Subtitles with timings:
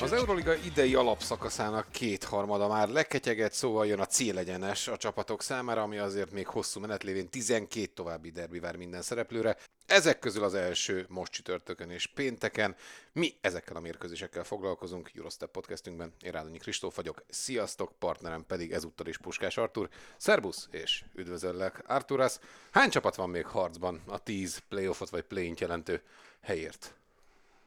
[0.00, 5.98] Az Euroliga idei alapszakaszának kétharmada már leketyegett, szóval jön a célegyenes a csapatok számára, ami
[5.98, 9.56] azért még hosszú menet lévén 12 további derbi vár minden szereplőre.
[9.86, 12.76] Ezek közül az első most csütörtökön és pénteken.
[13.12, 16.12] Mi ezekkel a mérkőzésekkel foglalkozunk Eurostep podcastünkben.
[16.20, 17.24] Én Rádonyi Kristóf vagyok.
[17.28, 19.88] Sziasztok, partnerem pedig ezúttal is Puskás Artur.
[20.16, 22.38] Szerbusz és üdvözöllek Arturas.
[22.70, 26.02] Hány csapat van még harcban a 10 playoffot vagy play jelentő
[26.40, 26.94] helyért?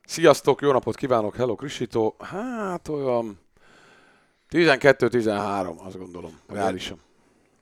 [0.10, 2.16] Sziasztok, jó napot kívánok, hello Krisító.
[2.20, 3.40] Hát olyan
[4.50, 7.00] 12-13, azt gondolom, reálisan.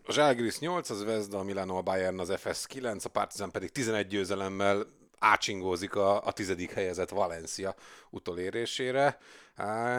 [0.06, 3.70] A Zságris 8, az Vezda, a Milano, a Bayern, az FS 9, a Partizan pedig
[3.70, 4.86] 11 győzelemmel
[5.20, 7.76] ácsingózik a, a tizedik helyezett Valencia
[8.10, 9.18] utolérésére.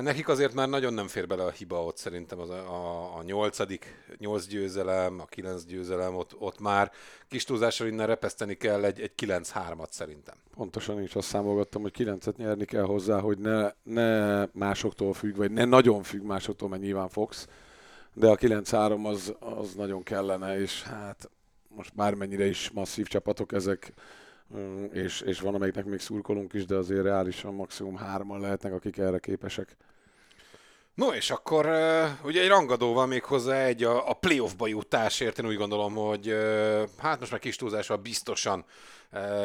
[0.00, 3.22] Nekik azért már nagyon nem fér bele a hiba ott szerintem az a, a, a
[3.22, 6.92] nyolcadik, nyolc győzelem, a kilenc győzelem, ott, ott már
[7.28, 10.34] kis túlzással innen repeszteni kell egy, egy 9-3-at szerintem.
[10.54, 15.50] Pontosan is azt számolgattam, hogy 9-et nyerni kell hozzá, hogy ne, ne másoktól függ, vagy
[15.50, 17.48] ne nagyon függ másoktól, mert nyilván fogsz,
[18.14, 21.30] de a 9-3 az, az nagyon kellene, és hát
[21.68, 23.92] most bármennyire is masszív csapatok ezek,
[24.92, 29.18] és, és van, amelyiknek még szurkolunk is, de azért reálisan maximum hárman lehetnek, akik erre
[29.18, 29.76] képesek.
[30.94, 31.66] No és akkor
[32.24, 36.36] ugye egy rangadó van még hozzá egy a, a playoffba jutásért, én úgy gondolom, hogy
[36.98, 38.64] hát most már kis túlzással biztosan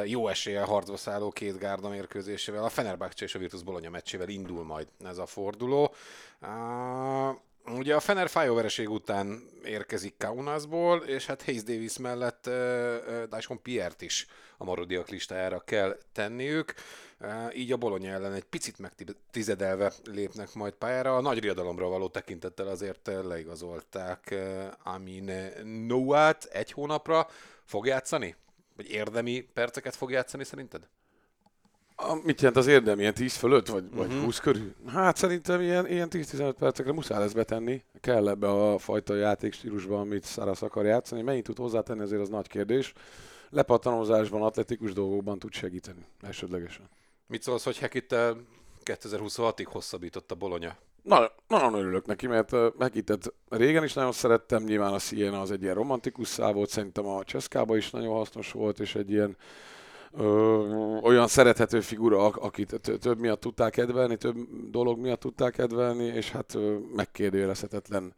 [0.06, 4.64] jó eséllyel harcba szálló két gárda mérkőzésével, a Fenerbahce és a Virtus Bologna meccsével indul
[4.64, 5.94] majd ez a forduló.
[7.66, 13.24] Ugye a Fener fájó vereség után érkezik Kaunasból, és hát Hayes Davis mellett uh, uh,
[13.24, 16.74] Dyson Pierre-t is a marodiak listájára kell tenniük.
[17.20, 21.16] Uh, így a Bologna ellen egy picit megtizedelve lépnek majd pályára.
[21.16, 25.32] A nagy riadalomra való tekintettel azért leigazolták uh, Amin
[25.88, 27.28] Noat egy hónapra.
[27.66, 28.36] Fog játszani?
[28.76, 30.88] Vagy érdemi perceket fog játszani szerinted?
[31.96, 33.00] A, mit jelent az érdem?
[33.00, 34.08] Ilyen 10 fölött, vagy, uh-huh.
[34.08, 34.74] vagy 20 körül?
[34.88, 37.84] Hát szerintem ilyen, ilyen 10-15 percekre muszáj lesz betenni.
[38.02, 41.22] Kell ebbe a fajta játékstílusban, amit Szárasz akar játszani.
[41.22, 42.94] Mennyit tud hozzátenni, azért az nagy kérdés.
[43.50, 46.90] Lepattanózásban, atletikus dolgokban tud segíteni, elsődlegesen.
[47.28, 48.38] Mit szólsz, hogy Hekittel
[48.86, 50.78] 2026-ig hosszabbított a Bolonya?
[51.02, 55.62] Na, nagyon örülök neki, mert Hekittet régen is nagyon szerettem, nyilván a Siena az egy
[55.62, 59.38] ilyen romantikus szál volt, szerintem a Cseszkába is nagyon hasznos volt, és egy ilyen
[60.18, 64.36] ö, olyan szerethető figura, akit több miatt tudták kedvelni, több
[64.70, 66.58] dolog miatt tudták kedvelni, és hát
[66.96, 68.14] megkérdőjelezhetetlen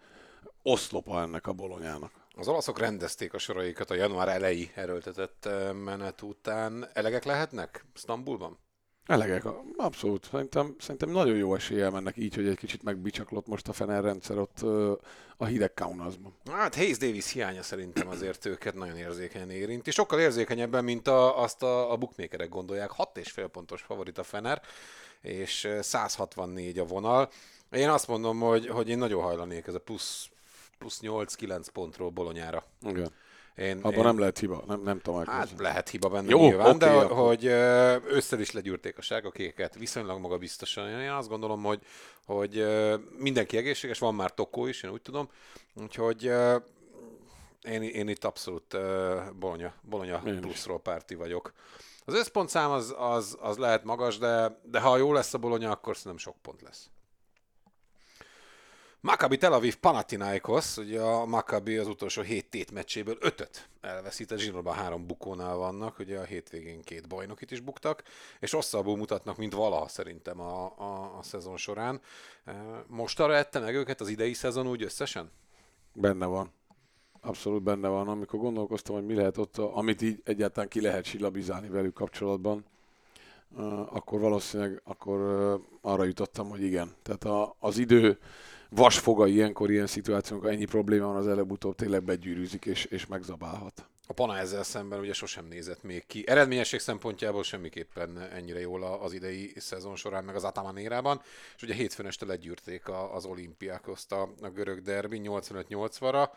[0.64, 2.12] oszlopa ennek a bolonyának.
[2.38, 5.50] Az olaszok rendezték a soraikat a január elejé erőltetett
[5.84, 6.90] menet után.
[6.94, 8.58] Elegek lehetnek Sztambulban?
[9.06, 9.44] Elegek,
[9.78, 10.28] abszolút.
[10.32, 14.38] Szerintem, szerintem nagyon jó eséllyel mennek így, hogy egy kicsit megbicsaklott most a Fener rendszer
[14.38, 14.62] ott
[15.38, 16.34] a hideg Kaunasban.
[16.52, 19.92] Hát Hayes Davis hiánya szerintem azért őket nagyon érzékenyen érinti.
[19.92, 22.92] Sokkal érzékenyebben, mint a, azt a, a bookmakerek gondolják.
[22.98, 24.62] 6,5 pontos favorit a Fener,
[25.22, 27.30] és 164 a vonal.
[27.72, 30.30] Én azt mondom, hogy, hogy én nagyon hajlanék ez a plusz,
[30.78, 32.64] plusz 8-9 pontról Bolonyára.
[32.82, 33.12] Igen.
[33.56, 34.04] Én, Abban én...
[34.04, 37.28] nem lehet hiba, nem, nem tudom Hát lehet hiba benne Jó, nyilván, okay, de akkor.
[37.28, 37.46] hogy
[38.08, 40.90] össze is legyűrték a sárgakéket, viszonylag maga biztosan.
[40.90, 41.80] Én azt gondolom, hogy,
[42.26, 42.66] hogy
[43.18, 45.30] mindenki egészséges, van már Tokó is, én úgy tudom,
[45.74, 46.24] úgyhogy
[47.62, 48.78] én, én itt abszolút
[49.40, 51.54] Bologna, Bologna pluszról párti vagyok.
[52.06, 55.96] Az összpontszám az, az, az lehet magas, de, de ha jó lesz a Bologna, akkor
[55.96, 56.90] szerintem sok pont lesz.
[59.06, 64.74] Maccabi Tel Aviv Panathinaikos, ugye a Maccabi az utolsó hét tét meccséből ötöt elveszített, zsinórban
[64.74, 68.04] három bukónál vannak, ugye a hétvégén két bajnokit is buktak,
[68.40, 72.02] és rosszabbul mutatnak, mint valaha szerintem a, a, a szezon során.
[72.88, 75.32] Most arra ette meg őket az idei szezon úgy összesen?
[75.94, 76.52] Benne van.
[77.22, 78.08] Abszolút benne van.
[78.08, 82.66] Amikor gondolkoztam, hogy mi lehet ott, amit így egyáltalán ki lehet silabizálni velük kapcsolatban,
[83.90, 85.20] akkor valószínűleg akkor
[85.82, 86.96] arra jutottam, hogy igen.
[87.04, 88.20] Tehát a, az idő
[88.70, 93.88] vasfoga ilyenkor, ilyen szituációk, ennyi probléma van, az előbb-utóbb tényleg begyűrűzik és, és megzabálhat.
[94.08, 96.24] A Pana ezzel szemben ugye sosem nézett még ki.
[96.28, 101.22] Eredményesség szempontjából semmiképpen ennyire jól az idei szezon során, meg az Ataman érában.
[101.56, 106.30] És ugye hétfőn este legyűrték az olimpiákoszt a, a görög derbi 85-80-ra.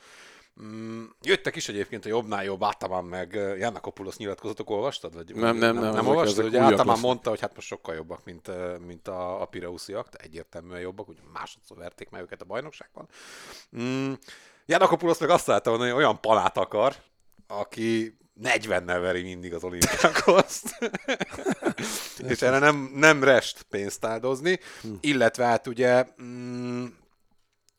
[0.63, 5.15] Mm, jöttek is egyébként a jobbnál jobb Ataman meg Jannakopulos nyilatkozatok, olvastad?
[5.15, 5.83] Vagy, nem, nem, nem.
[5.85, 6.45] Nem, nem olvastad?
[6.45, 8.51] Ugye Ataman mondta, hogy hát most sokkal jobbak, mint,
[8.87, 13.09] mint a, a Pireusziak, egyértelműen jobbak, ugye másodszor verték meg őket a bajnokságban.
[13.79, 14.13] Mm,
[14.67, 16.95] Janakopoulos meg azt látta, hogy olyan palát akar,
[17.47, 20.79] aki 40-nel veri mindig az olimpiákoszt,
[22.29, 24.59] és erre nem, nem rest pénzt áldozni,
[25.01, 26.85] illetve hát ugye mm,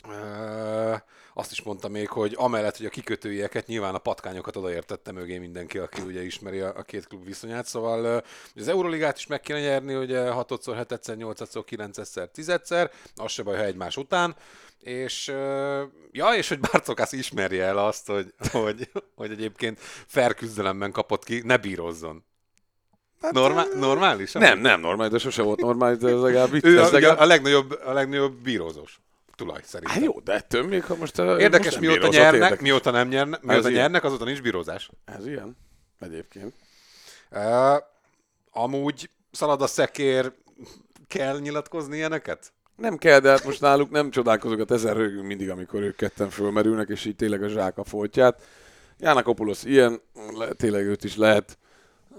[0.09, 0.95] ö,
[1.33, 5.77] azt is mondta még, hogy amellett, hogy a kikötőieket, nyilván a patkányokat odaértette mögé mindenki,
[5.77, 8.23] aki ugye ismeri a, a két klub viszonyát, szóval
[8.55, 13.57] az Euroligát is meg kéne nyerni, ugye 6-szor, 7-szer, 8-szor, 9-szer, 10-szer, az se baj,
[13.57, 14.35] ha egymás után,
[14.79, 15.27] és
[16.11, 21.41] ja, és hogy Barcokász ismerje el azt, hogy, hogy, hogy egyébként fair küzdelemben kapott ki,
[21.45, 22.23] ne bírozzon.
[23.31, 24.31] Normál, normális?
[24.31, 26.65] Nem, nem normális, de sose volt normális, de ez legalább vicc.
[26.65, 27.19] Ő ez a, legalább...
[27.19, 28.99] a, legnagyobb, a legnagyobb bírózós
[29.39, 29.95] tulaj szerintem.
[29.95, 31.19] Hát jó, de ettől még, ha most...
[31.19, 32.59] uh, Érdekes, most mióta bírózott, nyernek, érdekes.
[32.59, 33.81] mióta nem nyernek, mióta ilyen.
[33.81, 34.89] nyernek, azóta nincs bírózás.
[35.05, 35.57] Ez ilyen,
[35.99, 36.53] egyébként.
[37.31, 37.77] Uh,
[38.51, 40.33] amúgy szalad a szekér,
[41.07, 42.53] kell nyilatkozni ilyeneket?
[42.75, 46.89] Nem kell, de hát most náluk nem csodálkozok, ezer rögünk mindig, amikor ők ketten fölmerülnek,
[46.89, 48.41] és így tényleg a zsák a foltját.
[48.97, 50.01] Jának Opulosz ilyen,
[50.37, 51.57] le, tényleg őt is lehet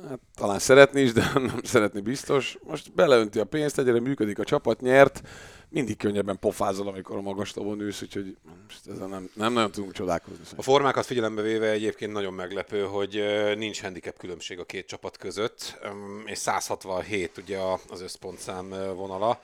[0.09, 2.59] hát, talán szeretni is, de nem szeretni biztos.
[2.63, 5.23] Most beleönti a pénzt, egyre működik a csapat, nyert,
[5.69, 9.93] mindig könnyebben pofázol, amikor a magas tavon ülsz, úgyhogy most ezzel nem, nem nagyon tudunk
[9.93, 10.45] csodálkozni.
[10.57, 13.25] A formákat figyelembe véve egyébként nagyon meglepő, hogy
[13.57, 15.81] nincs handicap különbség a két csapat között,
[16.25, 17.59] és 167 ugye
[17.89, 19.41] az összpontszám vonala.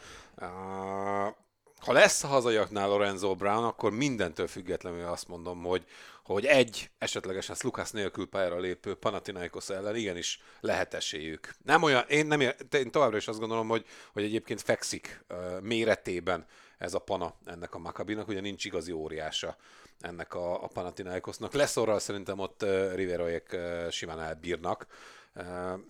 [1.78, 5.84] Ha lesz a hazaiaknál Lorenzo Brown, akkor mindentől függetlenül azt mondom, hogy,
[6.26, 11.54] hogy egy esetlegesen Lukász nélkül pályára lépő Panathinaikos ellen igenis lehet esélyük.
[11.64, 12.40] Nem olyan, én, nem,
[12.70, 16.46] én továbbra is azt gondolom, hogy, hogy egyébként fekszik ö, méretében
[16.78, 19.56] ez a pana ennek a Makabinak, ugye nincs igazi óriása
[20.00, 21.52] ennek a, a Panathinaikosnak.
[21.52, 24.86] Leszorral szerintem ott uh, Riveroék uh, simán elbírnak.
[25.34, 25.44] Uh,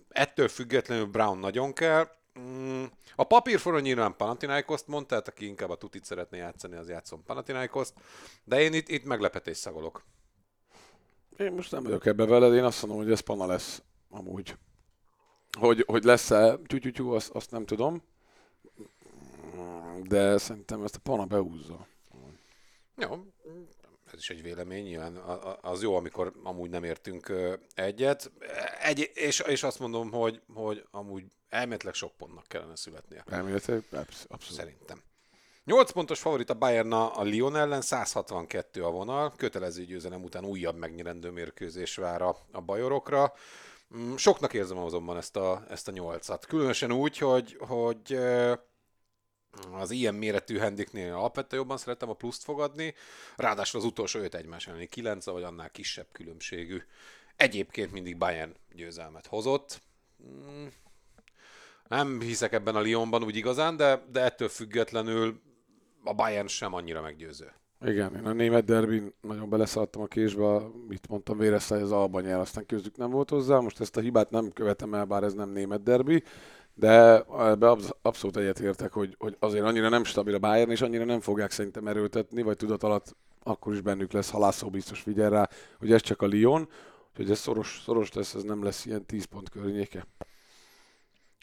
[0.09, 2.07] ettől függetlenül Brown nagyon kell.
[2.39, 2.83] Mm,
[3.15, 7.93] a papírforron nyilván Panathinaikoszt mondta, tehát aki inkább a tutit szeretné játszani, az játszom Panathinaikoszt,
[8.43, 10.03] de én itt, itt meglepetés szagolok.
[11.37, 14.57] Én most nem vagyok ebbe veled, én azt mondom, hogy ez pana lesz amúgy.
[15.59, 18.03] Hogy, hogy lesz-e tyútyútyú, azt, azt nem tudom.
[20.03, 21.87] De szerintem ezt a pana beúzza.
[22.97, 23.25] Jó,
[24.05, 25.15] ez is egy vélemény, nyilván
[25.61, 27.33] az jó, amikor amúgy nem értünk
[27.75, 28.31] egyet.
[28.81, 33.23] Egy, és, és azt mondom, hogy, hogy amúgy elméletileg sok pontnak kellene születnie.
[33.27, 34.59] Elméletileg absz- abszolút.
[34.59, 35.01] Szerintem.
[35.67, 40.77] 8 pontos favorit a Bayern a Lyon ellen, 162 a vonal, kötelező győzelem után újabb
[40.77, 43.33] megnyerendő mérkőzés vár a, a bajorokra.
[43.97, 46.45] Mm, Soknak érzem azonban ezt a, ezt a nyolcat.
[46.45, 48.19] Különösen úgy, hogy, hogy
[49.71, 52.93] az ilyen méretű handiknél alapvetően jobban szeretem a pluszt fogadni,
[53.35, 56.81] ráadásul az utolsó öt egymás elleni 9, vagy annál kisebb különbségű.
[57.35, 59.81] Egyébként mindig Bayern győzelmet hozott.
[60.23, 60.65] Mm,
[61.87, 65.45] nem hiszek ebben a Lyonban úgy igazán, de, de ettől függetlenül
[66.07, 67.53] a Bayern sem annyira meggyőző.
[67.85, 72.39] Igen, én a német derbin nagyon beleszaladtam a késbe, mit mondtam, Véresztály az Alba nyer,
[72.39, 75.49] aztán közük nem volt hozzá, most ezt a hibát nem követem el, bár ez nem
[75.49, 76.23] német derbi,
[76.73, 81.05] de ebbe absz- abszolút egyetértek, hogy, hogy azért annyira nem stabil a Bayern, és annyira
[81.05, 85.29] nem fogják szerintem erőltetni, vagy tudat alatt akkor is bennük lesz, ha László biztos figyel
[85.29, 85.49] rá,
[85.79, 86.69] hogy ez csak a Lyon,
[87.15, 90.05] hogy ez szoros, szoros lesz, ez nem lesz ilyen 10 pont környéke.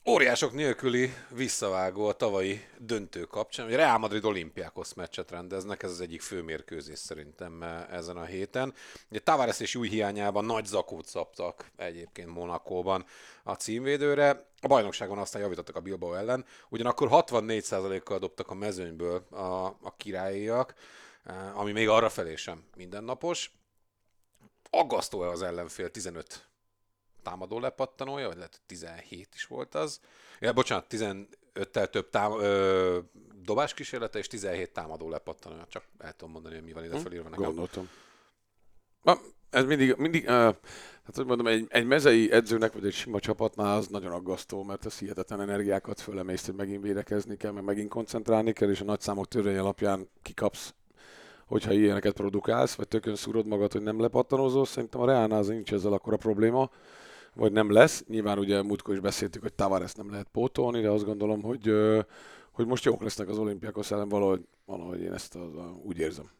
[0.07, 6.01] Óriások nélküli visszavágó a tavalyi döntő kapcsán, hogy Real Madrid olimpiákos meccset rendeznek, ez az
[6.01, 8.75] egyik fő mérkőzés szerintem eh, ezen a héten.
[9.11, 13.05] Ugye Tavares és új hiányában nagy zakót szabtak egyébként Monakóban
[13.43, 14.47] a címvédőre.
[14.61, 20.75] A bajnokságon aztán javítottak a Bilbao ellen, ugyanakkor 64%-kal dobtak a mezőnyből a, a királyiak,
[21.25, 23.53] eh, ami még arra felé sem mindennapos.
[24.71, 26.49] Aggasztó az ellenfél 15
[27.25, 30.01] támadó lepattanója, vagy lehet, hogy 17 is volt az.
[30.41, 32.99] Ja, bocsánat, 15-tel több tám- ö,
[33.43, 35.67] dobás kísérlete, és 17 támadó lepattanója.
[35.69, 37.45] Csak el tudom mondani, hogy mi van ide felírva nekem.
[37.45, 37.89] Gondoltam.
[39.03, 39.19] Na,
[39.51, 40.31] ez mindig, mindig uh,
[41.05, 44.87] hát hogy mondom, egy, egy mezei edzőnek, vagy egy sima csapatnál az nagyon aggasztó, mert
[44.87, 49.29] ez hihetetlen energiákat fölemész, hogy megint védekezni kell, meg megint koncentrálni kell, és a nagyszámok
[49.29, 50.75] törvény alapján kikapsz,
[51.47, 54.65] hogyha ilyeneket produkálsz, vagy tökön szúrod magad, hogy nem lepattanozol.
[54.65, 56.71] Szerintem a Reálnál az nincs ezzel akkor a probléma,
[57.35, 58.05] vagy nem lesz.
[58.09, 61.73] Nyilván ugye múltkor is beszéltük, hogy Tavares nem lehet pótolni, de azt gondolom, hogy,
[62.53, 65.49] hogy most jók lesznek az olimpiákos ellen, valahogy, valahogy én ezt az,
[65.83, 66.31] úgy érzem.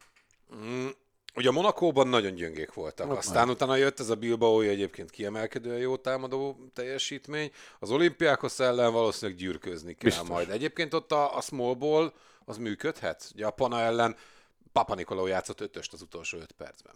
[0.55, 0.87] Mm,
[1.35, 3.11] ugye a Monakóban nagyon gyöngék voltak.
[3.11, 7.51] Ott Aztán utána jött ez a Bilbao egyébként kiemelkedően jó támadó teljesítmény.
[7.79, 10.27] Az olimpiákos ellen valószínűleg gyűrközni kell Biztos.
[10.27, 10.49] majd.
[10.49, 12.13] Egyébként ott a, a small ball
[12.45, 13.31] az működhet.
[13.33, 14.15] Ugye a Pana ellen
[14.71, 16.93] Papa Nikoló játszott ötöst az utolsó öt percben.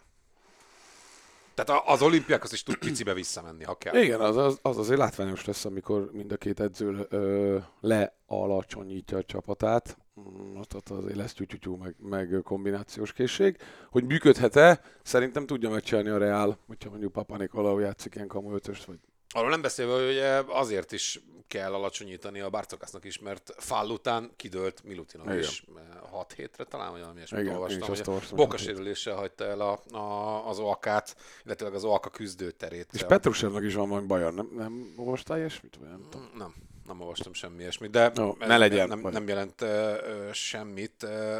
[1.63, 4.01] Tehát az olimpiákos is tud picibe visszamenni, ha kell.
[4.01, 9.23] Igen, az, az, az azért látványos lesz, amikor mind a két edző ö, lealacsonyítja a
[9.23, 9.97] csapatát.
[10.19, 13.57] mm, ott, ott azért lesz tyútyútyú, meg, meg kombinációs készség.
[13.89, 18.85] Hogy működhet-e, szerintem tudja megcsinálni a Real, hogyha mondjuk Papa Nikolaou játszik ilyen kamu ötöst,
[18.85, 18.99] vagy
[19.29, 21.19] Arról nem beszélve, hogy azért is
[21.49, 25.39] kell alacsonyítani a Barcokásznak is, mert Fall után kidőlt Milutinak Igen.
[25.39, 25.63] is
[26.09, 30.47] 6 hétre talán, vagy valami ilyesmit Igen, olvastam, hogy olvastam, bokasérüléssel hagyta el a, a,
[30.49, 32.89] az Oakát, illetve az Oaka küzdőterét.
[32.93, 35.75] És Petrusevnak is van valami baja, nem, nem olvastál ilyesmit?
[35.79, 36.29] Vagy nem tudom.
[36.37, 36.53] Nem,
[36.87, 41.03] nem olvastam semmi ilyesmit, de ez ne legyen, nem, nem jelent uh, semmit.
[41.03, 41.37] Uh,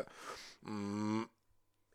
[0.72, 1.22] mm,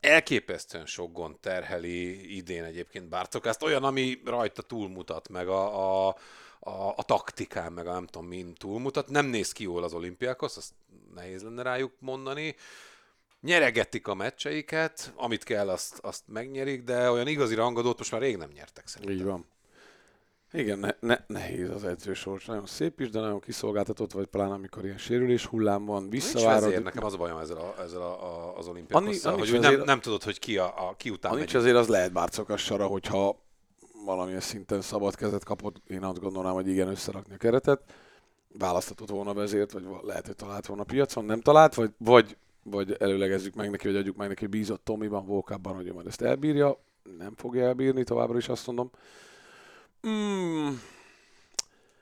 [0.04, 6.16] elképesztően sok gond terheli idén egyébként Barcokászt, olyan, ami rajta túlmutat, meg a, a,
[6.61, 9.08] a, a taktikán, meg a nem tudom min túlmutat.
[9.08, 10.73] Nem néz ki jól az olimpiákhoz, azt
[11.14, 12.56] nehéz lenne rájuk mondani.
[13.40, 18.37] Nyeregetik a meccseiket, amit kell, azt, azt megnyerik, de olyan igazi rangadót most már rég
[18.37, 19.16] nem nyertek szerintem.
[19.16, 19.46] Így van.
[20.54, 22.44] Igen, ne, ne, nehéz az edzősors.
[22.44, 26.62] Nagyon szép is, de nagyon kiszolgáltatott, vagy pláne amikor ilyen sérülés hullám van, Nincs visszavárod.
[26.62, 29.61] vezér, nekem az a bajom ezzel, a, ezzel a, a, az olimpiákosszal, Anni- hogy úgy
[29.61, 33.38] nem, nem tudod, hogy ki, a, a, ki után nincs azért, az lehet bárcokassara, hogyha
[34.04, 37.80] valamilyen szinten szabad kezet kapott, én azt gondolnám, hogy igen, összerakni a keretet.
[38.58, 42.37] Választhatott volna vezért, vagy va- lehet, hogy talált volna a piacon, nem talált, vagy, vagy,
[42.62, 46.23] vagy előlegezzük meg neki, vagy adjuk meg neki, bízott Tomiban, Volkában, hogy ő majd ezt
[46.23, 46.78] elbírja.
[47.18, 48.90] Nem fogja elbírni, továbbra is azt mondom.
[50.08, 50.68] Mm,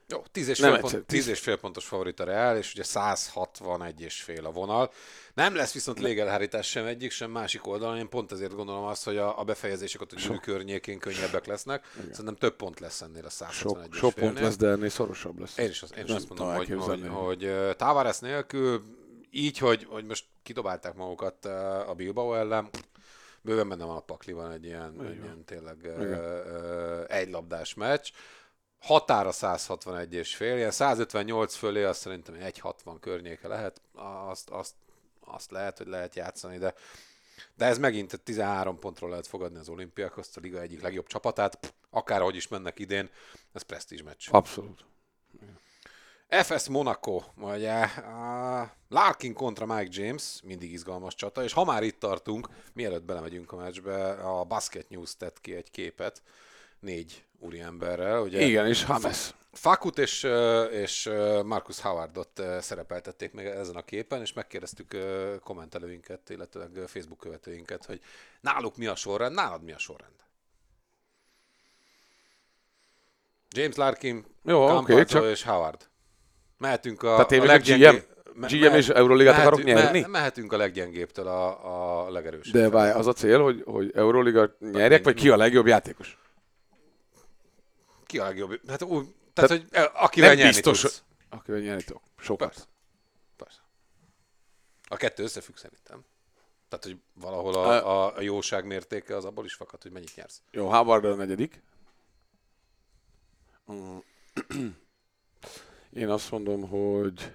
[0.08, 2.82] Jó, 10 és, fél pont, tíz- 10 és fél pontos favorit a Real, és ugye
[2.82, 4.92] 161 és fél a vonal.
[5.34, 7.96] Nem lesz viszont légelhárítás sem egyik, sem másik oldalon.
[7.98, 11.84] Én pont ezért gondolom azt, hogy a, a befejezések ott a gyűrű környékén könnyebbek lesznek.
[12.10, 15.38] Szerintem több pont lesz ennél a sok, 161 és sok pont lesz, de ennél szorosabb
[15.38, 15.58] lesz.
[15.58, 17.00] Én is, azt- én is azt mondom, hogy, hogy,
[17.48, 18.82] hogy Tavares nélkül,
[19.30, 21.44] így, hogy, hogy most kidobálták magukat
[21.88, 22.68] a Bilbao ellen,
[23.42, 26.18] bőven benne van a pakliban egy ilyen, egy ilyen tényleg ö, Igen.
[26.18, 28.10] ö, egylabdás meccs.
[28.78, 33.80] Határa 161 és fél, ilyen 158 fölé azt szerintem 160 környéke lehet,
[34.28, 34.74] azt, azt,
[35.20, 36.74] azt lehet, hogy lehet játszani, de
[37.54, 42.36] de ez megint 13 pontról lehet fogadni az olimpiákhoz, a liga egyik legjobb csapatát, akárhogy
[42.36, 43.10] is mennek idén,
[43.52, 44.28] ez presztízs meccs.
[44.30, 44.84] Abszolút.
[46.40, 47.88] FS Monaco, ugye
[48.88, 53.56] Larkin kontra Mike James, mindig izgalmas csata, és ha már itt tartunk, mielőtt belemegyünk a
[53.56, 56.22] meccsbe, a Basket News tett ki egy képet
[56.80, 58.20] négy úriemberrel.
[58.22, 59.34] Ugye Igen, és Hames.
[59.52, 60.22] Fakut és,
[60.70, 61.10] és
[61.44, 64.96] Marcus Howardot szerepeltették meg ezen a képen, és megkérdeztük
[65.40, 68.00] kommentelőinket, illetőleg Facebook követőinket, hogy
[68.40, 70.14] náluk mi a sorrend, nálad mi a sorrend?
[73.50, 75.90] James Larkin, Jó, Campazzo csak- és Howard.
[76.62, 78.06] Mehetünk a, Tehát én a leggyengébb...
[78.34, 78.46] GM?
[78.46, 80.00] GM és Euroligát akarok nyerni?
[80.00, 82.54] Me, mehetünk a leggyengébbtől a, a legerősebb.
[82.54, 86.18] De várj, az a cél, hogy, hogy Euroliga nyerjek, vagy ki a legjobb játékos?
[88.06, 88.60] Ki a legjobb?
[88.68, 91.02] Hát úgy, tehát, Tehát hogy akivel nem nyerni biztos, tudsz.
[91.28, 92.02] Akivel nyerni tudok.
[92.18, 92.48] Sokat.
[92.48, 92.64] Persze.
[93.36, 93.58] Persze.
[94.88, 96.04] A kettő összefügg szerintem.
[96.68, 100.42] Tehát, hogy valahol a, a, a jóság mértéke az abból is fakad, hogy mennyit nyersz.
[100.50, 101.62] Jó, Howard a negyedik.
[103.72, 103.96] Mm.
[105.92, 107.32] Én azt mondom, hogy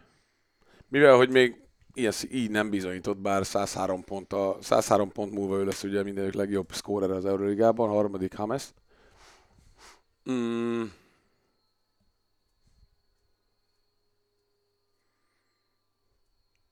[0.88, 1.62] mivel, hogy még
[1.94, 6.34] ilyen, így nem bizonyított, bár 103 pont, a, 103 pont múlva ő lesz ugye mindenük
[6.34, 8.74] legjobb szkórer az Euroligában, harmadik Hames.
[10.32, 10.84] Mm.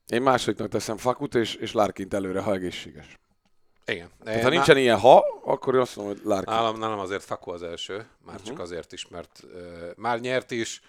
[0.06, 3.18] Én másodiknak teszem Fakut, és, és Larkint előre, ha egészséges.
[3.86, 4.10] Igen.
[4.24, 6.54] Tehát, ha nincsen ilyen ha, akkor azt mondom, hogy Larkin.
[6.54, 8.42] Nálam, nálam azért Fakó az első, már uh-huh.
[8.42, 10.80] csak azért is, mert uh, már nyert is,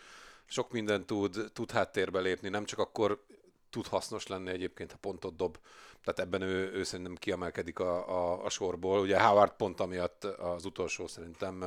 [0.48, 3.25] sok mindent tud, tud háttérbe lépni, nem csak akkor
[3.70, 5.58] tud hasznos lenni egyébként, ha pontot dob.
[6.04, 9.00] Tehát ebben ő, ő szerintem kiemelkedik a, a, a sorból.
[9.00, 11.63] Ugye Howard pont amiatt az utolsó szerintem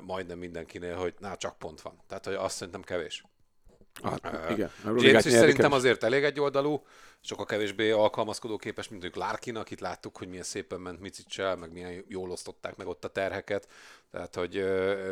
[0.00, 2.00] majdnem mindenkinél, hogy na, csak pont van.
[2.06, 3.24] Tehát, hogy azt szerintem kevés.
[4.02, 4.70] Hát, Ö, igen.
[4.84, 6.84] James is szerintem azért elég egyoldalú,
[7.20, 11.72] sokkal kevésbé alkalmazkodó képes, mint ők Larkin, akit láttuk, hogy milyen szépen ment Micicsel, meg
[11.72, 13.68] milyen jól osztották meg ott a terheket.
[14.10, 14.64] Tehát, hogy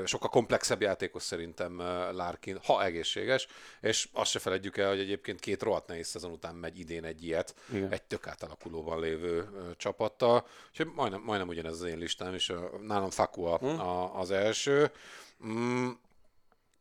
[0.05, 1.77] sokkal komplexebb játékos szerintem
[2.13, 3.47] Larkin, ha egészséges,
[3.81, 7.25] és azt se feledjük el, hogy egyébként két rohadt nehéz szezon után megy idén egy
[7.25, 7.91] ilyet, Igen.
[7.91, 13.45] egy tök átalakulóban lévő csapattal, úgyhogy majdnem, majdnem ugyanez az én listám, és nálam Faku
[13.45, 14.91] a, a, az első.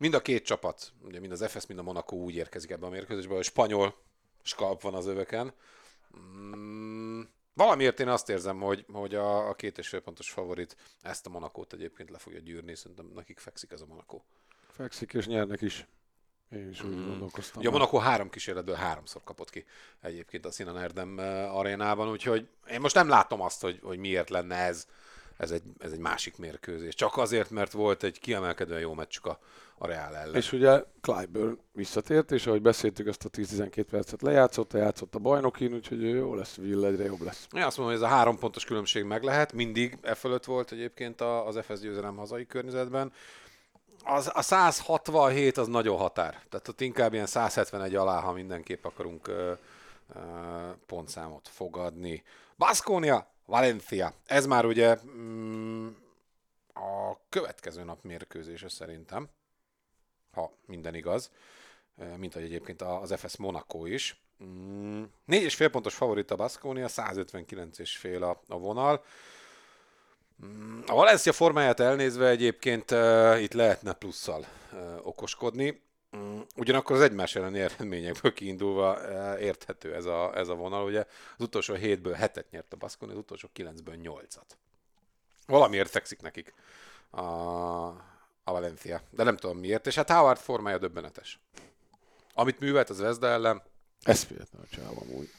[0.01, 2.85] Mm, mind a két csapat, ugye mind az FS, mind a Monaco úgy érkezik ebbe
[2.85, 3.95] a mérkőzésbe, hogy spanyol
[4.41, 5.53] skalp van az öveken.
[6.17, 7.21] Mm,
[7.53, 11.29] valamiért én azt érzem, hogy, hogy a, a két és fél pontos favorit ezt a
[11.29, 14.21] Monakót egyébként le fogja gyűrni, szerintem nekik fekszik ez a Monaco.
[14.71, 15.87] Fekszik és nyernek is.
[16.49, 17.59] Én is úgy gondolkoztam.
[17.59, 19.65] Ugye a Monaco három kísérletből háromszor kapott ki
[20.01, 24.29] egyébként a Sinan Erdem eh, arénában, úgyhogy én most nem látom azt, hogy, hogy miért
[24.29, 24.87] lenne ez
[25.37, 26.95] ez egy, ez egy másik mérkőzés.
[26.95, 29.39] Csak azért, mert volt egy kiemelkedően jó meccsük a,
[29.77, 30.35] a Real ellen.
[30.35, 35.73] És ugye Clyburn visszatért, és ahogy beszéltük, azt a 10-12 percet lejátszott, játszott a bajnokin,
[35.73, 37.47] úgyhogy jó lesz, Villa egyre jobb lesz.
[37.55, 40.71] Én azt mondom, hogy ez a három pontos különbség meg lehet, mindig e fölött volt
[40.71, 43.11] egyébként az FS győzelem hazai környezetben.
[44.03, 46.41] Az, a 167 az nagyon határ.
[46.49, 49.51] Tehát ott inkább ilyen 171 alá, ha mindenképp akarunk ö,
[50.15, 50.19] ö,
[50.85, 52.23] pontszámot fogadni.
[52.57, 54.13] Baskonia, Valencia.
[54.25, 55.87] Ez már ugye mm,
[56.73, 59.29] a következő nap mérkőzése szerintem,
[60.31, 61.31] ha minden igaz,
[61.97, 64.21] Ö, mint ahogy egyébként az FS Monaco is.
[64.43, 69.03] Mm, Négy és fél pontos favorit a Baskonia, 159 és fél a, a vonal.
[70.45, 75.81] Mm, A Valencia formáját elnézve egyébként uh, itt lehetne plusszal uh, okoskodni.
[76.17, 80.85] Mm, Ugyanakkor az egymás elleni eredményekből kiindulva uh, érthető ez a, ez a vonal.
[80.85, 80.99] Ugye
[81.37, 84.57] az utolsó hétből hetet nyert a Baskonia, az utolsó kilencből nyolcat.
[85.47, 86.53] Valamiért fekszik nekik
[87.09, 87.21] a,
[88.43, 89.87] a Valencia, de nem tudom miért.
[89.87, 91.39] És hát Howard formája döbbenetes.
[92.33, 93.61] Amit művelt az Vezda ellen,
[94.03, 95.29] Eszméletlen a csáv amúgy.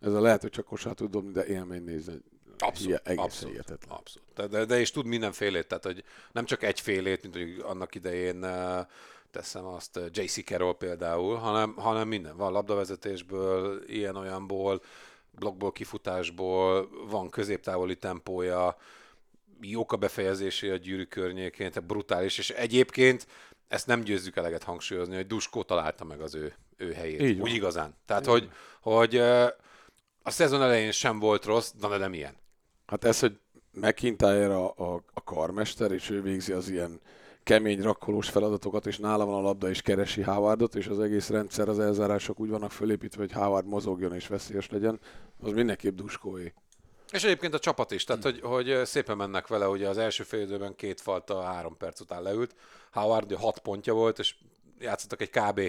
[0.00, 2.20] Ez a lehet, hogy csak kosár tud dobni, de élmény nézni.
[2.58, 3.96] Abszolút, Hie- abszolút, hihetetlen.
[3.96, 4.28] abszolút.
[4.34, 8.44] De, de, de és tud mindenfélét, tehát hogy nem csak egyfélét, mint hogy annak idején
[8.44, 8.86] uh,
[9.30, 12.36] teszem azt uh, JC Carroll például, hanem, hanem minden.
[12.36, 14.82] Van labdavezetésből, ilyen-olyanból,
[15.30, 18.76] blokkból, kifutásból, van középtávoli tempója,
[19.60, 23.26] jók a befejezésé a gyűrű környékén, tehát brutális, és egyébként
[23.68, 27.20] ezt nem győzzük eleget hangsúlyozni, hogy Duskó találta meg az ő, ő helyét.
[27.20, 27.48] Így van.
[27.48, 27.94] Úgy igazán.
[28.06, 29.46] Tehát, hogy, hogy ö,
[30.22, 32.36] a szezon elején sem volt rossz, de nem ilyen.
[32.86, 33.38] Hát ez, hogy
[33.70, 37.00] McIntyre a, a, a karmester, és ő végzi az ilyen
[37.48, 41.68] kemény rakkolós feladatokat, és nála van a labda, és keresi Howardot, és az egész rendszer,
[41.68, 45.00] az elzárások úgy vannak fölépítve, hogy Howard mozogjon és veszélyes legyen,
[45.40, 46.52] az mindenképp duskóé.
[47.12, 50.40] És egyébként a csapat is, tehát hogy, hogy szépen mennek vele, ugye az első fél
[50.40, 52.54] időben két falta három perc után leült,
[52.92, 54.34] Howard ugye hat pontja volt, és
[54.78, 55.60] játszottak egy kb.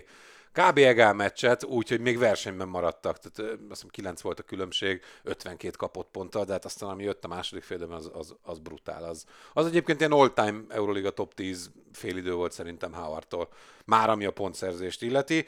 [0.53, 0.77] Kb.
[0.77, 6.09] egál meccset, úgyhogy még versenyben maradtak, tehát azt hiszem 9 volt a különbség, 52 kapott
[6.11, 9.03] ponttal, de hát aztán ami jött a második fél időben, az, az, az brutál.
[9.03, 13.49] Az, az egyébként ilyen all-time Euroliga top 10 félidő volt szerintem Howardtól,
[13.85, 15.47] már ami a pontszerzést illeti.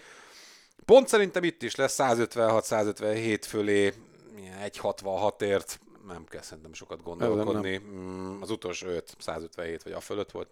[0.86, 3.94] Pont szerintem itt is lesz 156-157 fölé,
[4.38, 7.78] ilyen 166-ért, nem kell szerintem sokat gondolkodni.
[7.78, 10.50] Mm, Az utolsó 5, 157 vagy a fölött volt.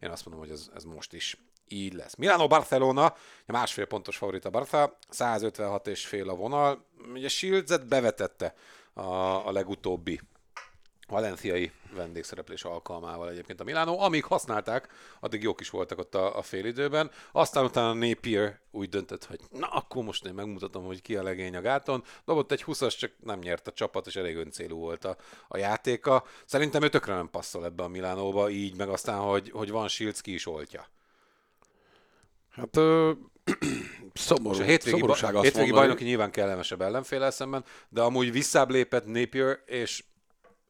[0.00, 1.36] Én azt mondom, hogy ez, ez most is
[1.72, 2.14] így lesz.
[2.14, 3.04] Milano Barcelona,
[3.46, 6.84] a másfél pontos favorit a Barca, 156 és fél a vonal.
[7.12, 8.54] Ugye Shields-et bevetette
[8.92, 9.02] a,
[9.46, 10.20] a legutóbbi
[11.10, 14.00] valenciai vendégszereplés alkalmával egyébként a Milánó.
[14.00, 14.88] Amíg használták,
[15.20, 17.10] addig jók is voltak ott a, a félidőben.
[17.32, 21.56] Aztán utána Napier úgy döntött, hogy na akkor most én megmutatom, hogy ki a legény
[21.56, 22.04] a gáton.
[22.24, 25.16] Dobott egy 20-as, csak nem nyert a csapat, és elég öncélú volt a,
[25.48, 26.24] a játéka.
[26.44, 30.20] Szerintem ő tökre nem passzol ebbe a Milánóba, így meg aztán, hogy, hogy van Shields,
[30.20, 30.88] ki is oltja.
[32.50, 33.12] Hát ö,
[34.12, 38.32] szomorú, És a hétvégi, szomorúság ba- hétvégi mondani, bajnoki nyilván kellemesebb ellenféle szemben, de amúgy
[38.32, 40.04] visszább lépett Napier, és,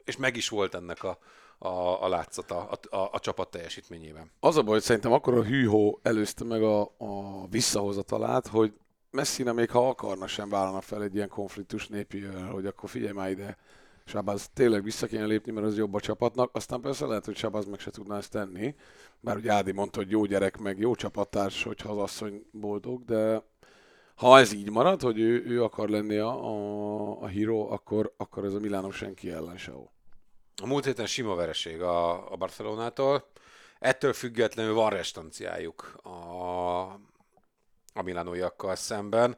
[0.04, 1.18] és meg is volt ennek a,
[1.58, 4.30] a, a látszata a, a, a csapat teljesítményében.
[4.40, 8.72] Az a baj, hogy szerintem akkor a hűhó előzte meg a, a visszahozatalát, hogy
[9.10, 13.30] Messina még ha akarna sem vállalna fel egy ilyen konfliktus népi, hogy akkor figyelj már
[13.30, 13.56] ide,
[14.04, 16.50] Sábáz tényleg vissza kéne lépni, mert az jobb a csapatnak.
[16.52, 18.74] Aztán persze lehet, hogy Sábáz meg se tudná ezt tenni.
[19.20, 23.42] Bár ugye Ádi mondta, hogy jó gyerek, meg jó csapattárs, hogyha az asszony boldog, de
[24.14, 28.44] ha ez így marad, hogy ő, ő akar lenni a, a, a híró, akkor, akkor
[28.44, 29.90] ez a Milánok senki ellen se jó.
[30.62, 33.28] A múlt héten sima vereség a, a Barcelonától.
[33.78, 36.80] Ettől függetlenül van restanciájuk a,
[37.94, 39.36] a milánóiakkal szemben.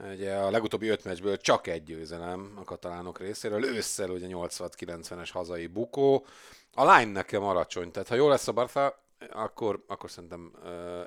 [0.00, 3.64] Ugye a legutóbbi öt meccsből csak egy győzelem a katalánok részéről.
[3.64, 6.26] Ősszel ugye 86-90-es hazai bukó.
[6.72, 10.52] A line nekem alacsony, tehát ha jó lesz a Barca, akkor, akkor szerintem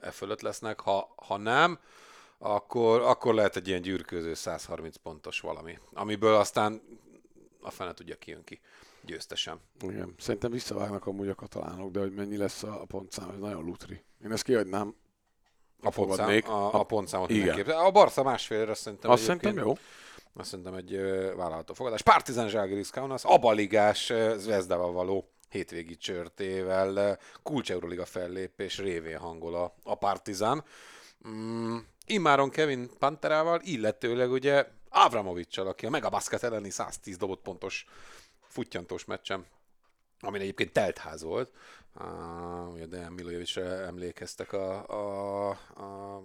[0.01, 0.79] e fölött lesznek.
[0.79, 1.79] Ha, ha nem,
[2.37, 6.81] akkor, akkor lehet egy ilyen gyűrkőző 130 pontos valami, amiből aztán
[7.61, 8.59] a fene tudja ki jön ki
[9.01, 9.59] győztesen.
[9.81, 10.15] Igen.
[10.17, 14.03] Szerintem visszavágnak amúgy a katalánok, de hogy mennyi lesz a pontszám, ez nagyon lutri.
[14.23, 14.95] Én ezt kiadnám.
[15.81, 16.47] A, pontszám, fogadnék.
[16.47, 17.45] a, a pontszámot Igen.
[17.45, 17.75] mindenképp.
[17.75, 19.77] A Barca másfélre szerintem Azt szerintem jó.
[20.33, 22.01] Azt szerintem egy ö, vállalható fogadás.
[22.01, 29.95] Partizan Zságris Kaunas, abaligás Zvezdával való hétvégi csörtével kulcs Euroliga fellépés révén hangol a, a
[29.95, 30.63] Partizan.
[31.27, 37.85] Mm, immáron Kevin Panterával, illetőleg ugye Avramovicsal, aki a Megabasket elleni 110 dobott pontos
[38.47, 39.45] futtyantós meccsen,
[40.19, 41.51] amin egyébként teltház volt.
[42.73, 46.23] Ugye Dejan Milojevicsre emlékeztek a, a, a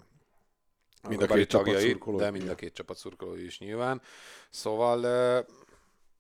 [1.09, 4.03] Mind a beli két csapat szurkolói, de mind a két csapat szurkolói is nyilván.
[4.51, 5.05] Szóval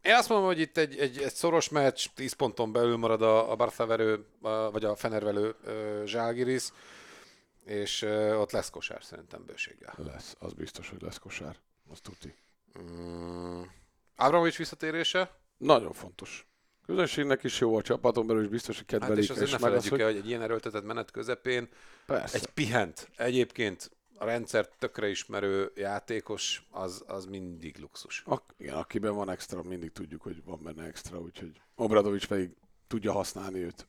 [0.02, 3.50] Én azt mondom, hogy itt egy, egy, egy szoros meccs, 10 ponton belül marad a,
[3.50, 4.26] a Barthaverő,
[4.72, 5.54] vagy a Fenervelő
[6.04, 6.68] Zsálgiris,
[7.64, 9.94] és ott lesz kosár szerintem bőséggel.
[9.96, 11.56] Lesz, az biztos, hogy lesz kosár.
[11.90, 12.34] Az tuti.
[12.78, 13.62] Mm.
[14.16, 15.38] Abramovics visszatérése?
[15.56, 16.46] Nagyon fontos.
[16.87, 19.16] Közönségnek is jó, a csapaton belül is biztos, hogy kedvelik.
[19.16, 21.68] Hát és azért ne felejtjük el, hogy egy ilyen erőltetett menet közepén
[22.07, 22.37] Persze.
[22.37, 28.23] egy pihent, egyébként a rendszer tökre ismerő játékos, az, az mindig luxus.
[28.27, 32.51] A, igen, akiben van extra, mindig tudjuk, hogy van benne extra, úgyhogy Obradovics pedig
[32.87, 33.87] tudja használni őt.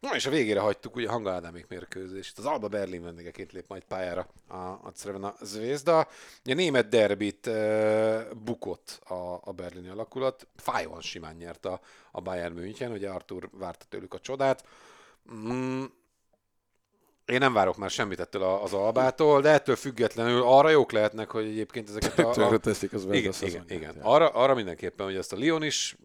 [0.00, 2.38] Na és a végére hagytuk ugye Hanga Ádámék mérkőzést.
[2.38, 6.08] Az Alba Berlin vendégeként lép majd pályára a, a Crvena Zvezda.
[6.44, 10.46] Ugye német derbit e, bukott a, a berlini alakulat.
[10.56, 11.80] Fájóan simán nyert a,
[12.10, 14.64] a Bayern München, ugye Artur várta tőlük a csodát.
[15.34, 15.84] Mm,
[17.24, 21.44] én nem várok már semmit ettől az albától, de ettől függetlenül arra jók lehetnek, hogy
[21.44, 22.52] egyébként ezeket a...
[22.52, 22.58] a...
[22.58, 23.96] teszik az igen, igen, igen.
[24.00, 25.96] Arra, arra mindenképpen, hogy ezt a Lyon is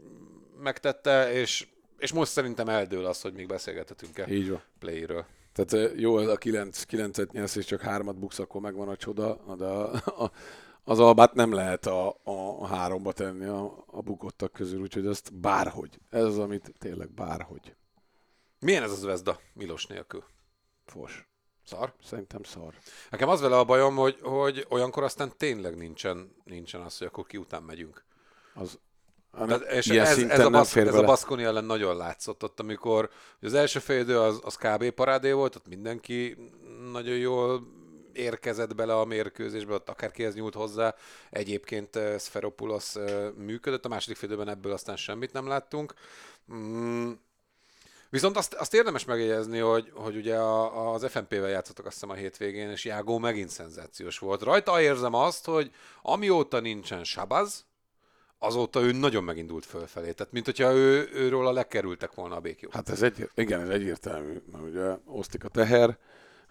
[0.59, 1.67] megtette, és
[2.03, 4.61] és most szerintem eldől az, hogy még beszélgethetünk-e Így van.
[4.79, 5.25] playről.
[5.53, 9.65] Tehát jó, a 9, 9-et nyersz, és csak hármat buksz, akkor megvan a csoda, de
[9.65, 10.31] a, a,
[10.83, 15.99] az albát nem lehet a, a háromba tenni a, a bukottak közül, úgyhogy ezt bárhogy.
[16.09, 17.75] Ez az, amit tényleg bárhogy.
[18.59, 20.23] Milyen ez az Vezda Milos nélkül?
[20.85, 21.27] Fos.
[21.65, 21.93] Szar?
[22.03, 22.73] Szerintem szar.
[23.09, 27.25] Nekem az vele a bajom, hogy, hogy olyankor aztán tényleg nincsen, nincsen az, hogy akkor
[27.25, 28.03] ki után megyünk.
[28.53, 28.79] Az,
[29.37, 33.09] tehát, és ez, ez, a basz, ez a Baszkoni ellen nagyon látszott ott, amikor
[33.41, 34.89] az első félidő az, az kb.
[34.89, 36.37] parádé volt, ott mindenki
[36.91, 37.67] nagyon jól
[38.13, 40.95] érkezett bele a mérkőzésbe, ott akárkihez nyúlt hozzá.
[41.29, 42.93] Egyébként Sferopulos
[43.35, 45.93] működött, a második félidőben ebből aztán semmit nem láttunk.
[46.53, 47.11] Mm.
[48.09, 52.13] Viszont azt, azt érdemes megjegyezni, hogy, hogy ugye a, az FNP-vel játszottak azt hiszem a
[52.13, 54.41] hétvégén, és Jágó megint szenzációs volt.
[54.41, 57.65] Rajta érzem azt, hogy amióta nincsen Sabaz,
[58.43, 60.11] azóta ő nagyon megindult fölfelé.
[60.11, 62.69] Tehát, mint hogyha ő, őről a lekerültek volna a békjó.
[62.71, 65.97] Hát ez egy, igen, ez egyértelmű, mert ugye osztik a teher,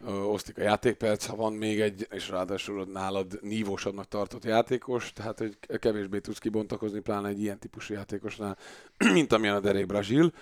[0.06, 5.56] osztik a játékperc, ha van még egy, és ráadásul nálad nívósabbnak tartott játékos, tehát hogy
[5.78, 8.56] kevésbé tudsz kibontakozni, pláne egy ilyen típusú játékosnál,
[9.12, 10.32] mint amilyen a Derek Brazil.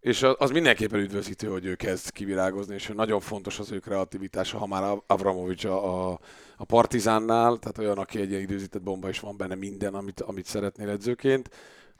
[0.00, 4.66] És az mindenképpen üdvözítő, hogy ő kezd kivirágozni, és nagyon fontos az ő kreativitása, ha
[4.66, 6.18] már Avramovics a, a,
[6.56, 10.46] a Partizánnál, tehát olyan, aki egy ilyen időzített bomba, is van benne minden, amit, amit
[10.46, 11.50] szeretnél edzőként.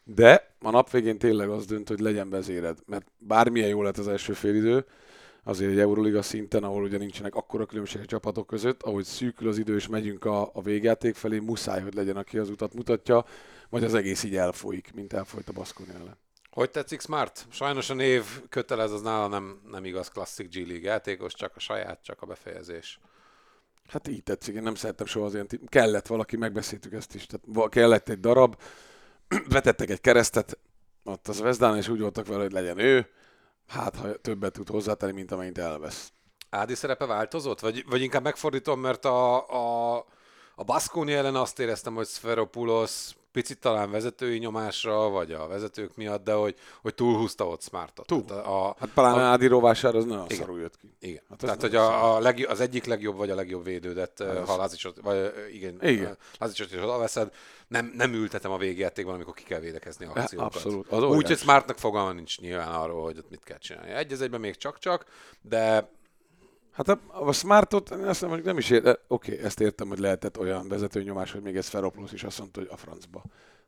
[0.04, 4.08] De a nap végén tényleg az dönt, hogy legyen vezéred, mert bármilyen jó lett az
[4.08, 4.84] első félidő,
[5.42, 9.58] azért egy Euroliga szinten, ahol ugye nincsenek akkora különbségek a csapatok között, ahogy szűkül az
[9.58, 13.24] idő és megyünk a, a végjáték felé, muszáj, hogy legyen, aki az utat mutatja,
[13.68, 16.16] vagy az egész így elfolyik, mint elfolyt a Baszkon ellen.
[16.58, 17.46] Hogy tetszik Smart?
[17.50, 21.60] Sajnos a név kötelez, az nála nem, nem igaz klasszik G League játékos, csak a
[21.60, 22.98] saját, csak a befejezés.
[23.88, 27.26] Hát így tetszik, én nem szerettem soha az ilyen tí- Kellett valaki, megbeszéltük ezt is,
[27.26, 28.56] tehát kellett egy darab,
[29.48, 30.58] vetettek egy keresztet
[31.04, 33.08] ott az Vezdán, és úgy voltak vele, hogy legyen ő,
[33.68, 36.12] hát ha többet tud hozzátenni, mint amennyit elvesz.
[36.50, 37.60] Ádi szerepe változott?
[37.60, 39.96] Vagy, vagy inkább megfordítom, mert a, a,
[40.54, 46.24] a Baskoni ellen azt éreztem, hogy Sferopoulos picit talán vezetői nyomásra, vagy a vezetők miatt,
[46.24, 48.06] de hogy, hogy túlhúzta ott Smartot.
[48.06, 48.24] Túl.
[48.28, 50.94] A, a, hát talán a, Ádi rovására az nagyon igen, szarul jött ki.
[51.00, 51.22] Igen.
[51.28, 54.56] Hát Tehát, hogy a, a legjobb, az egyik legjobb, vagy a legjobb védődet, ez ha
[54.56, 56.16] Lázicsot, vagy igen, igen.
[56.38, 57.32] Lázicsot is veszed,
[57.68, 60.54] nem, nem ültetem a végjátékban, amikor ki kell védekezni a akciókat.
[60.54, 60.92] Abszolút.
[60.92, 63.90] Úgy, hogy Smartnak fogalma nincs nyilván arról, hogy ott mit kell csinálni.
[63.90, 65.04] Egy az egyben még csak-csak,
[65.40, 65.90] de
[66.78, 70.38] Hát a, a Smartot azt nem, nem is ér, oké, okay, ezt értem, hogy lehetett
[70.38, 73.22] olyan vezető nyomás, hogy még ez Feropoulos is azt mondta, hogy a francba.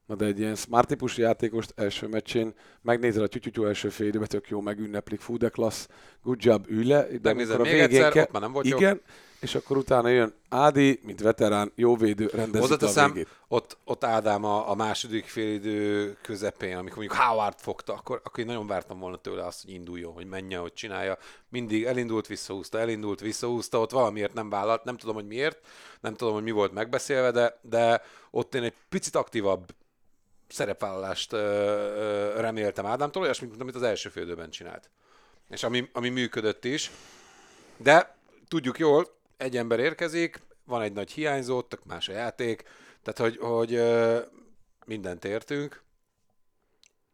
[0.06, 4.28] Na de egy ilyen smart típusú játékost első meccsén megnézel a tyutyutyú első fél időben,
[4.28, 5.88] tök jó, megünneplik, fú, de klassz,
[6.22, 7.06] good job, ülj le.
[7.20, 9.12] De amikor a még végén egyszer, ke- már nem volt Igen, jó.
[9.40, 13.28] És akkor utána jön Ádi, mint veterán, jó védő, rendezi a végét.
[13.48, 18.46] Ott, ott Ádám a, a második félidő közepén, amikor mondjuk Howard fogta, akkor, akkor én
[18.46, 21.18] nagyon vártam volna tőle azt, hogy induljon, hogy menjen, hogy csinálja.
[21.48, 25.66] Mindig elindult, visszahúzta, elindult, visszahúzta, ott valamiért nem vállalt, nem tudom, hogy miért,
[26.00, 29.74] nem tudom, hogy mi volt megbeszélve, de, de ott én egy picit aktívabb
[30.48, 31.32] szerepvállalást
[32.36, 34.90] reméltem Ádámtól, olyasmit, mint amit az első félidőben csinált.
[35.48, 36.90] És ami, ami működött is.
[37.76, 38.16] De
[38.48, 42.62] tudjuk jól, egy ember érkezik, van egy nagy hiányzó, tök más a játék,
[43.02, 43.82] tehát hogy, hogy
[44.86, 45.82] mindent értünk.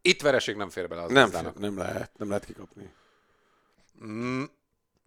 [0.02, 2.92] Itt vereség nem fér bele az nem, fér, nem lehet, nem lehet kikapni.
[4.04, 4.42] Mm,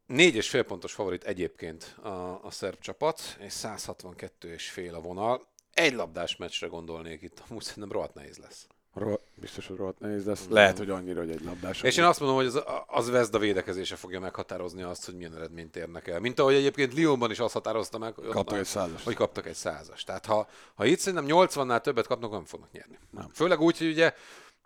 [0.05, 5.01] négy és fél pontos favorit egyébként a, a szerb csapat, és 162 és fél a
[5.01, 8.67] vonal egy labdás meccsre gondolnék itt, amúgy szerintem rohadt nehéz lesz.
[8.93, 10.45] Ro- biztos, hogy rohadt nehéz lesz.
[10.49, 11.81] Lehet, hogy annyira, hogy egy labdás.
[11.81, 15.75] És én azt mondom, hogy az, az Vezda védekezése fogja meghatározni azt, hogy milyen eredményt
[15.75, 16.19] érnek el.
[16.19, 19.03] Mint ahogy egyébként Lyonban is azt határozta meg, hogy, Kaptak már- egy százast.
[19.03, 20.03] hogy kaptak egy százas.
[20.03, 22.99] Tehát ha, ha itt szerintem 80-nál többet kapnak, nem fognak nyerni.
[23.11, 23.29] Nem.
[23.33, 24.13] Főleg úgy, hogy ugye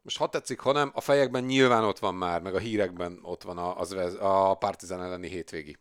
[0.01, 3.43] most ha tetszik, ha nem, a fejekben nyilván ott van már, meg a hírekben ott
[3.43, 5.77] van a, az, a Partizán elleni hétvégi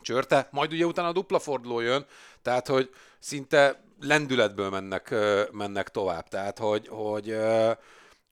[0.00, 2.06] csörte, majd ugye utána a dupla forduló jön,
[2.42, 5.14] tehát hogy szinte lendületből mennek,
[5.52, 6.28] mennek tovább.
[6.28, 7.36] Tehát, hogy, hogy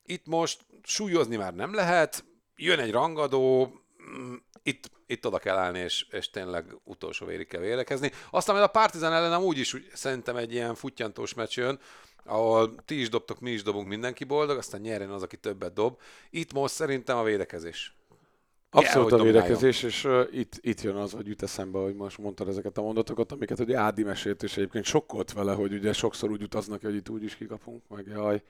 [0.05, 2.25] itt most súlyozni már nem lehet,
[2.57, 3.73] jön egy rangadó,
[4.11, 8.13] mm, itt, itt oda kell állni, és, és tényleg utolsó vérig kell védekezni.
[8.31, 11.81] Aztán majd a Partizán ellen nem úgy is szerintem egy ilyen futtyantós meccs jön,
[12.25, 16.01] ahol ti is dobtok, mi is dobunk, mindenki boldog, aztán nyerjen az, aki többet dob.
[16.31, 17.98] Itt most szerintem a védekezés.
[18.71, 22.49] Abszolút a védekezés, és uh, itt, itt jön az, hogy jut eszembe, hogy most mondtad
[22.49, 26.43] ezeket a mondatokat, amiket ugye Ádi mesélt, és egyébként sokkolt vele, hogy ugye sokszor úgy
[26.43, 28.43] utaznak, hogy itt úgy is kikapunk, meg jaj.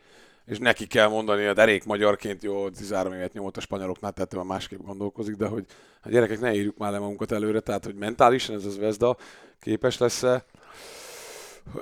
[0.46, 4.44] És neki kell mondani, a derék magyarként jó, 13 évet nyomott a spanyoloknál, tehát már
[4.44, 5.64] másképp gondolkozik, de hogy
[6.02, 9.16] a gyerekek ne írjuk már le magunkat előre, tehát hogy mentálisan ez az Vezda
[9.60, 10.44] képes lesz-e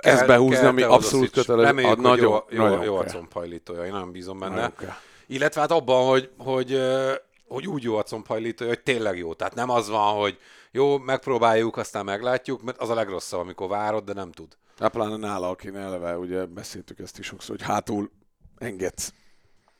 [0.00, 1.66] ezt behúzni, kell ami abszolút kötelező.
[1.66, 4.54] Reméljük, a hogy nagyon, jó, jó, nagyon jó a combhajlítója, én nagyon bízom benne.
[4.54, 4.94] Nagyon kell.
[5.26, 6.80] Illetve hát abban, hogy, hogy,
[7.48, 9.34] hogy úgy jó a combhajlítója, hogy tényleg jó.
[9.34, 10.38] Tehát nem az van, hogy
[10.70, 14.56] jó, megpróbáljuk, aztán meglátjuk, mert az a legrosszabb, amikor várod, de nem tud.
[14.78, 18.10] Hát pláne nála, aki eleve, ugye beszéltük ezt is sokszor, hogy hátul
[18.58, 19.12] engedsz,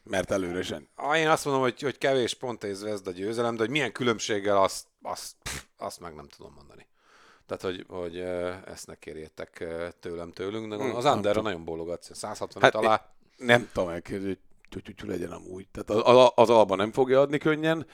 [0.02, 0.88] mert előre zsen.
[0.94, 4.62] Ah, Én azt mondom, hogy, hogy kevés pont és Zvezda győzelem, de hogy milyen különbséggel,
[4.62, 5.34] azt, azt,
[5.76, 6.86] azt meg nem tudom mondani.
[7.46, 8.18] Tehát, hogy, hogy
[8.66, 9.64] ezt ne kérjétek
[10.00, 12.16] tőlem tőlünk, de Hmm, az Anderra nagyon bólogatsz.
[12.16, 13.10] 165 Hát alá.
[13.36, 15.66] Nem tudom elképzelni, hogy tyutyutyú legyen amúgy.
[15.68, 17.86] Tehát az, az, alba nem fogja adni könnyen,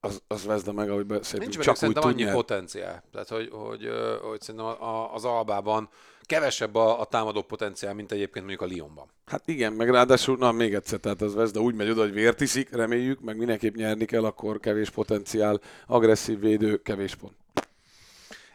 [0.00, 2.36] az, az Vezda meg, ahogy beszéltünk, Nincs meg csak úgy szerintem tud annyi nyerni.
[2.36, 3.04] potenciál.
[3.12, 3.88] Tehát, hogy, hogy,
[4.22, 4.74] hogy szerintem
[5.14, 5.88] az Albában
[6.22, 9.10] kevesebb a, a támadó potenciál, mint egyébként mondjuk a Lyonban.
[9.24, 12.40] Hát igen, meg ráadásul, na még egyszer, tehát az Vezda úgy megy oda, hogy vért
[12.40, 17.36] iszik, reméljük, meg mindenképp nyerni kell, akkor kevés potenciál, agresszív védő, kevés pont.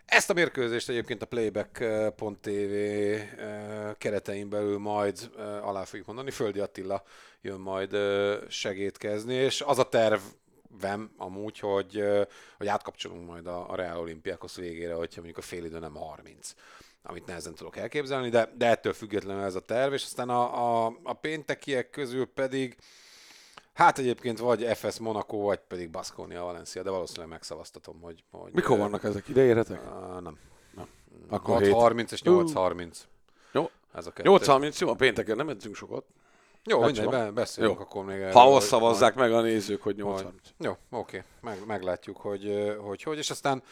[0.06, 2.74] Ezt a mérkőzést egyébként a Playback.tv
[3.98, 5.30] keretein belül majd
[5.62, 6.32] alá fogjuk mondani.
[6.32, 7.04] Földi Attila
[7.42, 7.98] jön majd
[8.50, 12.04] segítkezni, és az a tervem amúgy, hogy,
[12.58, 16.54] hogy átkapcsolunk majd a, a Real Olimpiákhoz végére, hogyha mondjuk a félidő nem 30
[17.06, 20.98] amit nehezen tudok elképzelni, de, de ettől függetlenül ez a terv, és aztán a, a,
[21.04, 22.76] a péntekiek közül pedig
[23.74, 28.24] Hát egyébként vagy FS Monaco, vagy pedig Baskonia Valencia, de valószínűleg megszavaztatom, hogy...
[28.32, 29.28] hogy Mikor vannak ezek?
[29.28, 29.82] Ide érhetek?
[29.86, 30.38] Uh, nem.
[30.76, 30.88] Nem.
[31.30, 32.98] Akkor 6.30 és 8.30.
[33.52, 33.70] Jó.
[33.94, 34.30] Ez a kettő.
[34.30, 36.06] 8.30, jó, a pénteken nem edzünk sokat.
[36.64, 37.82] Jó, Hát mindegy, be- beszélünk Jó.
[37.82, 40.32] akkor még erről, Ha azt szavazzák meg a nézők, hogy hogy- 8.30.
[40.58, 43.64] Jó, oké, meg, meglátjuk, hogy, hogy hogy, és aztán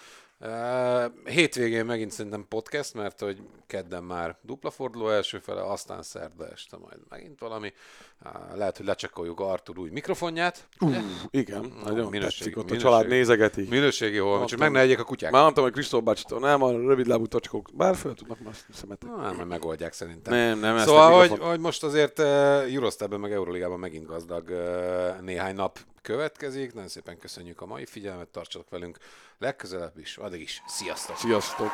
[1.24, 6.78] hétvégén megint szerintem podcast, mert hogy kedden már dupla forduló első fele, aztán szerda este
[6.78, 7.74] majd megint valami.
[8.26, 10.68] Uh, lehet, hogy lecsekoljuk Artur új mikrofonját.
[10.80, 11.00] ugye?
[11.30, 12.90] Igen, nagyon minőség- tetszik ott a minőség.
[12.90, 13.68] család nézegeti.
[13.70, 15.32] Minőségi hol, csak meg ne egyek a kutyák.
[15.32, 19.10] Már mondtam, hogy Kristóf bácsitól nem, a rövidlábú tocskók, bár fel tudnak már szemetek.
[19.10, 20.34] Na, majd megoldják szerintem.
[20.34, 22.26] Nem, nem, Szóval, a hogy, hogy most azért uh,
[22.74, 26.74] Eurostepben meg Euroligában megint gazdag uh, néhány nap következik.
[26.74, 28.98] Nagyon szépen köszönjük a mai figyelmet, tartsatok velünk
[29.38, 30.18] legközelebb is.
[30.18, 31.18] Addig is, sziasztok!
[31.18, 31.72] Sziasztok!